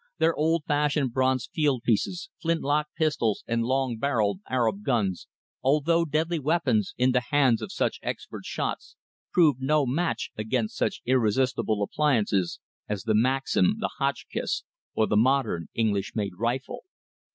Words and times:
Their 0.17 0.33
old 0.35 0.63
fashioned 0.65 1.13
bronze 1.13 1.47
field 1.53 1.83
pieces, 1.83 2.31
flint 2.41 2.61
lock 2.61 2.87
pistols 2.97 3.43
and 3.45 3.61
long 3.61 3.99
barrelled 3.99 4.39
Arab 4.49 4.81
guns, 4.81 5.27
although 5.61 6.05
deadly 6.05 6.39
weapons 6.39 6.95
in 6.97 7.11
the 7.11 7.21
hands 7.29 7.61
of 7.61 7.71
such 7.71 7.99
expert 8.01 8.43
shots, 8.43 8.95
proved 9.31 9.61
no 9.61 9.85
match 9.85 10.31
against 10.35 10.75
such 10.75 11.03
irresistible 11.05 11.83
appliances 11.83 12.59
as 12.89 13.03
the 13.03 13.13
Maxim, 13.13 13.75
the 13.77 13.89
Hotchkiss, 13.99 14.63
or 14.95 15.05
the 15.05 15.17
modern 15.17 15.67
English 15.75 16.13
made 16.15 16.33
rifle. 16.35 16.79